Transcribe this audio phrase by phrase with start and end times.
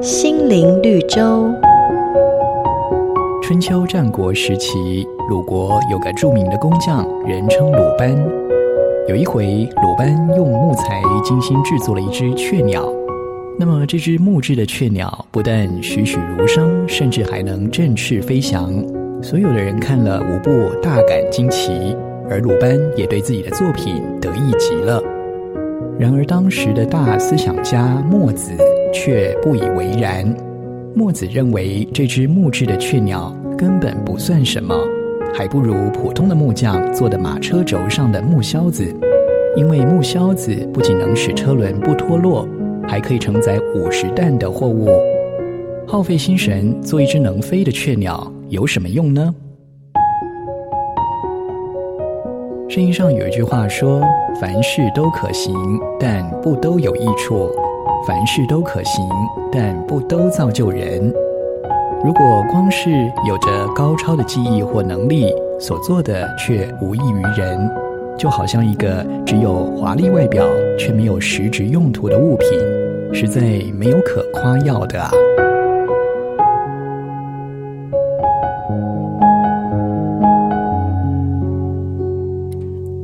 [0.00, 1.50] 心灵绿洲。
[3.42, 8.14] 春秋战国时期，鲁国有个著名的工匠，人称鲁班。
[9.08, 12.86] 有一回，鲁班用木材精心制作了一只雀鸟。
[13.58, 18.72] 那么，这只木质的雀鸟不但栩栩如生，甚至还能振翅飞翔。
[19.22, 21.96] 所有的人看了，无不大感惊奇。
[22.28, 25.02] 而鲁班也对自己的作品得意极了。
[25.98, 28.50] 然而，当时的大思想家墨子
[28.92, 30.24] 却不以为然。
[30.94, 34.76] 墨子认为这只木质的雀鸟根本不算什么，
[35.32, 38.84] 还不如普通的木匠做的马车轴上的木销子。
[39.56, 42.48] 因为木销子不仅能使车轮不脱落，
[42.88, 44.88] 还可以承载五十担的货物。
[45.86, 49.32] 耗费心神做一只能飞的雀鸟有什么用呢？
[52.74, 54.02] 圣经上有一句话说
[54.40, 55.54] ：“凡事都可行，
[55.96, 57.48] 但不都有益处；
[58.04, 59.08] 凡事都可行，
[59.52, 61.00] 但不都造就人。
[62.04, 62.90] 如果光是
[63.28, 67.70] 有着高超的技艺或能力，所做的却无益于人，
[68.18, 70.44] 就好像一个只有华丽外表
[70.76, 72.48] 却没有实质用途的物品，
[73.12, 73.40] 实在
[73.78, 75.12] 没有可夸耀的啊。”